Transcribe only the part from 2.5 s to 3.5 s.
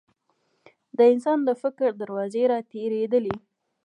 راتېرېدلې.